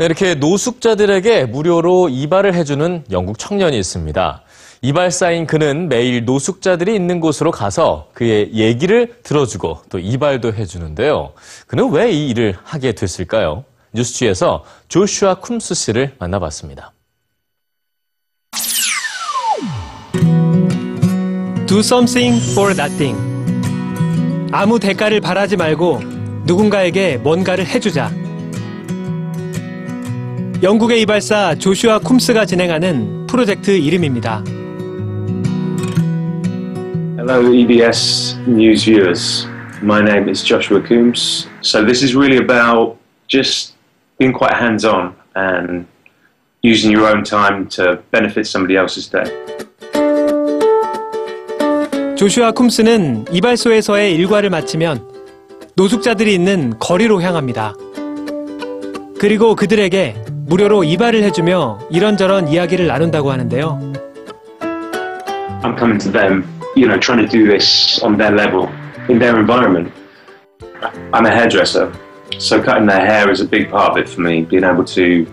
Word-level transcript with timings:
네, 0.00 0.06
이렇게 0.06 0.34
노숙자들에게 0.34 1.44
무료로 1.44 2.08
이발을 2.08 2.54
해주는 2.54 3.04
영국 3.10 3.38
청년이 3.38 3.78
있습니다. 3.78 4.42
이발사인 4.80 5.46
그는 5.46 5.90
매일 5.90 6.24
노숙자들이 6.24 6.94
있는 6.94 7.20
곳으로 7.20 7.50
가서 7.50 8.08
그의 8.14 8.50
얘기를 8.54 9.14
들어주고 9.22 9.82
또 9.90 9.98
이발도 9.98 10.54
해주는데요. 10.54 11.34
그는 11.66 11.90
왜 11.90 12.10
이 12.12 12.30
일을 12.30 12.56
하게 12.64 12.92
됐을까요? 12.92 13.64
뉴스취에서 13.92 14.64
조슈아 14.88 15.34
쿰스 15.42 15.74
씨를 15.74 16.14
만나봤습니다. 16.18 16.94
Do 21.66 21.80
something 21.80 22.42
for 22.52 22.72
nothing. 22.72 23.18
아무 24.50 24.80
대가를 24.80 25.20
바라지 25.20 25.58
말고 25.58 26.00
누군가에게 26.46 27.18
뭔가를 27.18 27.66
해주자. 27.66 28.10
영국의 30.62 31.00
이발사 31.00 31.54
조슈아 31.54 32.00
쿰스가 32.00 32.44
진행하는 32.44 33.26
프로젝트 33.26 33.70
이름입니다. 33.70 34.44
Hello, 37.16 37.50
EBS 37.50 38.36
News 38.46 38.84
viewers. 38.84 39.48
My 39.82 40.02
name 40.02 40.28
is 40.28 40.44
Joshua 40.44 40.82
Coombs. 40.86 41.48
So, 41.62 41.82
this 41.82 42.04
is 42.04 42.14
really 42.14 42.36
about 42.36 42.98
just 43.26 43.74
being 44.18 44.36
quite 44.36 44.54
hands 44.54 44.84
on 44.84 45.14
and 45.34 45.86
using 46.62 46.92
your 46.94 47.08
own 47.08 47.24
time 47.24 47.66
to 47.70 48.02
benefit 48.12 48.46
somebody 48.46 48.76
else's 48.76 49.10
day. 49.10 49.24
조슈아 52.16 52.52
쿰스는 52.52 53.24
이발소에서의 53.32 54.14
일과를 54.14 54.50
마치면 54.50 55.08
노숙자들이 55.74 56.34
있는 56.34 56.74
거리로 56.78 57.22
향합니다. 57.22 57.72
그리고 59.18 59.54
그들에게 59.54 60.29
무료로 60.49 60.83
이발을 60.83 61.23
해주며 61.23 61.79
이런저런 61.89 62.47
이야기를 62.47 62.87
나눈다고 62.87 63.31
하는데요. 63.31 63.93
I'm 65.63 65.75
coming 65.77 65.97
to 65.99 66.11
them, 66.11 66.45
you 66.75 66.87
know, 66.87 66.99
trying 66.99 67.25
to 67.25 67.27
do 67.27 67.47
this 67.47 67.99
on 68.03 68.17
their 68.17 68.31
level, 68.31 68.69
in 69.09 69.19
their 69.19 69.39
environment. 69.39 69.91
I'm 71.13 71.25
a 71.25 71.31
hairdresser, 71.31 71.91
so 72.37 72.61
cutting 72.61 72.85
their 72.85 73.01
hair 73.01 73.31
is 73.31 73.41
a 73.41 73.45
big 73.45 73.69
part 73.71 73.91
of 73.91 73.97
it 73.97 74.07
for 74.07 74.21
me, 74.21 74.43
being 74.43 74.63
able 74.63 74.85
to 74.85 75.25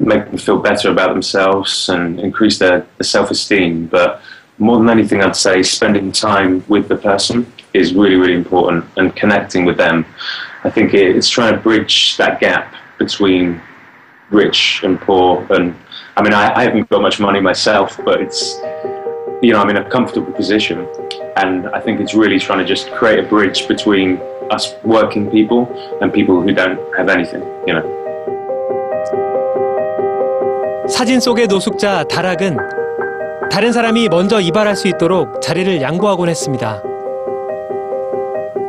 make 0.00 0.26
them 0.26 0.38
feel 0.38 0.58
better 0.58 0.90
about 0.90 1.10
themselves 1.10 1.88
and 1.88 2.18
increase 2.18 2.58
their, 2.58 2.86
their 2.98 3.04
self 3.04 3.30
esteem. 3.30 3.86
But 3.86 4.20
more 4.58 4.78
than 4.78 4.90
anything, 4.90 5.22
I'd 5.22 5.36
say 5.36 5.62
spending 5.62 6.12
time 6.12 6.64
with 6.68 6.88
the 6.88 6.96
person 6.96 7.46
is 7.72 7.94
really, 7.94 8.16
really 8.16 8.34
important 8.34 8.84
and 8.96 9.14
connecting 9.14 9.64
with 9.64 9.76
them. 9.76 10.04
I 10.64 10.70
think 10.70 10.94
it, 10.94 11.16
it's 11.16 11.28
trying 11.28 11.54
to 11.54 11.60
bridge 11.60 12.16
that 12.16 12.40
gap 12.40 12.74
between 12.98 13.60
rich 14.29 14.81
and 14.83 14.99
poor. 14.99 15.45
And 15.49 15.75
I 16.15 16.21
mean, 16.21 16.33
I, 16.33 16.53
I 16.53 16.63
haven't 16.63 16.89
got 16.89 17.01
much 17.01 17.19
money 17.19 17.39
myself, 17.39 17.99
but 18.03 18.21
it's, 18.21 18.59
you 19.41 19.53
know, 19.53 19.59
I'm 19.59 19.69
in 19.69 19.77
a 19.77 19.89
comfortable 19.89 20.31
position. 20.33 20.87
And 21.35 21.67
I 21.69 21.79
think 21.79 21.99
it's 21.99 22.13
really 22.13 22.39
trying 22.39 22.59
to 22.59 22.65
just 22.65 22.91
create 22.91 23.19
a 23.19 23.27
bridge 23.27 23.67
between 23.67 24.19
us 24.49 24.75
working 24.83 25.29
people 25.29 25.67
and 26.01 26.11
people 26.11 26.41
who 26.41 26.51
don't 26.53 26.79
have 26.97 27.09
anything, 27.09 27.43
you 27.67 27.73
know. 27.73 27.85
사진 30.89 31.19
속의 31.19 31.47
노숙자 31.47 32.05
다락은 32.05 32.57
다른 33.51 33.71
사람이 33.71 34.07
먼저 34.09 34.39
이발할 34.39 34.75
수 34.75 34.87
있도록 34.87 35.41
자리를 35.41 35.81
양보하곤 35.81 36.29
했습니다. 36.29 36.81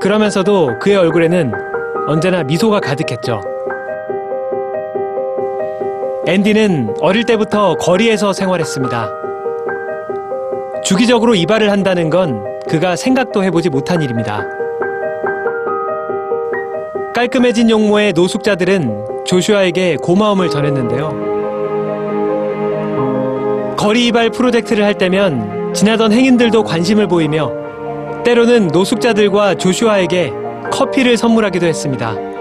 그러면서도 0.00 0.78
그의 0.78 0.96
얼굴에는 0.96 1.52
언제나 2.06 2.42
미소가 2.42 2.80
가득했죠. 2.80 3.40
앤디는 6.24 6.94
어릴 7.00 7.24
때부터 7.24 7.74
거리에서 7.74 8.32
생활했습니다. 8.32 9.10
주기적으로 10.84 11.34
이발을 11.34 11.68
한다는 11.72 12.10
건 12.10 12.44
그가 12.68 12.94
생각도 12.94 13.42
해보지 13.42 13.70
못한 13.70 14.00
일입니다. 14.00 14.46
깔끔해진 17.12 17.70
용모의 17.70 18.12
노숙자들은 18.12 19.24
조슈아에게 19.26 19.96
고마움을 19.96 20.48
전했는데요. 20.48 21.32
거리 23.76 24.06
이발 24.06 24.30
프로젝트를 24.30 24.84
할 24.84 24.94
때면 24.94 25.74
지나던 25.74 26.12
행인들도 26.12 26.62
관심을 26.62 27.08
보이며 27.08 27.50
때로는 28.24 28.68
노숙자들과 28.68 29.56
조슈아에게 29.56 30.32
커피를 30.70 31.16
선물하기도 31.16 31.66
했습니다. 31.66 32.31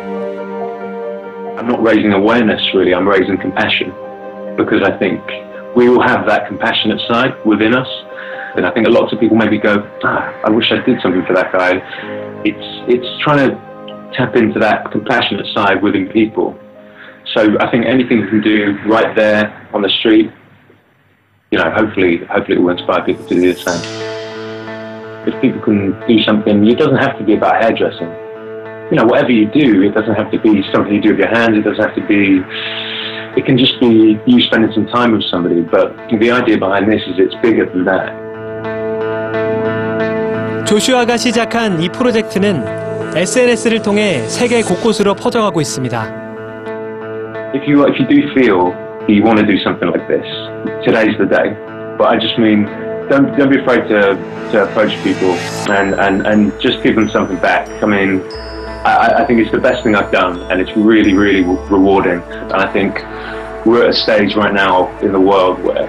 I'm 1.62 1.68
not 1.68 1.84
raising 1.84 2.12
awareness 2.12 2.60
really, 2.74 2.96
I'm 2.96 3.08
raising 3.08 3.38
compassion 3.38 3.94
because 4.58 4.82
I 4.82 4.98
think 4.98 5.22
we 5.76 5.88
all 5.90 6.02
have 6.02 6.26
that 6.26 6.48
compassionate 6.48 7.00
side 7.08 7.36
within 7.46 7.76
us. 7.76 7.88
And 8.56 8.66
I 8.66 8.72
think 8.72 8.88
lots 8.88 9.14
of 9.14 9.20
people 9.20 9.38
maybe 9.38 9.60
go, 9.60 9.88
ah, 10.04 10.42
I 10.44 10.50
wish 10.50 10.72
I 10.72 10.84
did 10.84 11.00
something 11.04 11.24
for 11.24 11.36
that 11.36 11.52
guy. 11.52 11.74
It's, 12.44 12.92
it's 12.92 13.24
trying 13.24 13.48
to 13.48 14.12
tap 14.18 14.36
into 14.36 14.58
that 14.58 14.92
compassionate 14.92 15.46
side 15.54 15.84
within 15.84 16.08
people. 16.08 16.58
So 17.36 17.56
I 17.60 17.70
think 17.70 17.86
anything 17.86 18.22
we 18.22 18.28
can 18.28 18.42
do 18.42 18.80
right 18.88 19.16
there 19.16 19.70
on 19.72 19.84
the 19.84 19.90
street, 19.90 20.32
you 21.52 21.60
know, 21.60 21.70
hopefully, 21.70 22.26
hopefully 22.26 22.58
it 22.58 22.60
will 22.60 22.72
inspire 22.72 23.06
people 23.06 23.24
to 23.28 23.36
do 23.36 23.54
the 23.54 23.60
same. 23.60 25.28
If 25.28 25.40
people 25.40 25.62
can 25.62 26.08
do 26.08 26.24
something, 26.24 26.66
it 26.66 26.80
doesn't 26.80 26.98
have 26.98 27.20
to 27.20 27.24
be 27.24 27.36
about 27.36 27.62
hairdressing 27.62 28.21
you 28.91 28.97
know, 28.97 29.05
whatever 29.05 29.33
you 29.33 29.47
do, 29.47 29.83
it 29.83 29.95
doesn't 29.95 30.15
have 30.15 30.31
to 30.31 30.39
be 30.39 30.63
something 30.73 30.95
you 30.95 31.03
do 31.03 31.11
with 31.11 31.19
your 31.19 31.29
hands. 31.29 31.59
It 31.59 31.63
doesn't 31.63 31.83
have 31.83 31.95
to 31.97 32.07
be. 32.07 32.39
It 33.37 33.45
can 33.45 33.59
just 33.59 33.79
be 33.81 34.19
you 34.27 34.41
spending 34.43 34.73
some 34.73 34.87
time 34.87 35.13
with 35.13 35.25
somebody. 35.25 35.61
But 35.63 35.97
the 36.09 36.31
idea 36.31 36.57
behind 36.57 36.91
this 36.91 37.03
is 37.03 37.19
it's 37.19 37.35
bigger 37.43 37.67
than 37.67 37.85
that. 37.85 38.15
조슈아가 40.67 41.17
시작한 41.17 41.81
이 41.81 41.89
프로젝트는 41.89 42.65
SNS를 43.17 43.83
통해 43.83 44.19
세계 44.29 44.63
곳곳으로 44.63 45.15
퍼져가고 45.15 45.61
있습니다. 45.61 46.25
If 47.55 47.67
you 47.67 47.87
if 47.87 47.99
you 47.99 48.07
do 48.07 48.29
feel 48.35 48.75
you 49.09 49.23
want 49.23 49.39
to 49.39 49.47
do 49.47 49.59
something 49.63 49.91
like 49.91 50.07
this, 50.07 50.27
today's 50.85 51.17
the 51.19 51.27
day. 51.27 51.55
But 51.99 52.09
I 52.09 52.19
just 52.19 52.39
mean. 52.39 52.67
Don't, 53.09 53.39
don't 53.39 53.49
be 53.49 53.61
afraid 53.61 53.87
to, 53.87 54.19
to 54.51 54.65
approach 54.65 54.91
people 55.05 55.31
and, 55.71 55.95
and, 55.95 56.27
and 56.27 56.51
just 56.61 56.83
give 56.83 56.97
them 56.97 57.09
something 57.09 57.37
back. 57.37 57.69
I 57.81 57.87
mean, 57.87 58.19
I, 58.84 59.22
I 59.24 59.26
think 59.26 59.40
it's 59.40 59.52
the 59.52 59.60
best 59.60 59.84
thing 59.84 59.96
I've 59.96 60.12
done, 60.12 60.40
and 60.52 60.60
it's 60.60 60.76
really, 60.76 61.14
really 61.14 61.44
rewarding. 61.44 62.22
And 62.22 62.54
I 62.54 62.72
think 62.72 62.96
we're 63.66 63.84
at 63.84 63.90
a 63.90 63.94
stage 63.94 64.36
right 64.36 64.54
now 64.54 64.96
in 65.00 65.12
the 65.12 65.20
world 65.20 65.62
where 65.64 65.88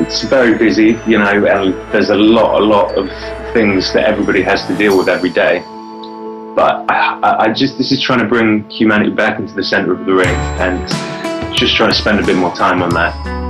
it's 0.00 0.22
very 0.22 0.58
busy, 0.58 0.98
you 1.06 1.18
know, 1.18 1.46
and 1.46 1.72
there's 1.92 2.10
a 2.10 2.16
lot, 2.16 2.60
a 2.60 2.64
lot 2.64 2.94
of 2.98 3.08
things 3.54 3.92
that 3.92 4.04
everybody 4.04 4.42
has 4.42 4.66
to 4.66 4.76
deal 4.76 4.98
with 4.98 5.08
every 5.08 5.30
day. 5.30 5.60
But 6.54 6.84
I, 6.90 7.36
I- 7.46 7.52
just, 7.52 7.78
this 7.78 7.90
is 7.90 8.02
trying 8.02 8.20
to 8.20 8.26
bring 8.26 8.68
humanity 8.68 9.10
back 9.10 9.38
into 9.40 9.54
the 9.54 9.64
center 9.64 9.92
of 9.92 10.04
the 10.04 10.12
ring 10.14 10.34
and 10.60 10.88
just 11.56 11.76
trying 11.76 11.90
to 11.90 11.96
spend 11.96 12.20
a 12.20 12.26
bit 12.26 12.36
more 12.36 12.54
time 12.54 12.82
on 12.82 12.90
that. 12.90 13.43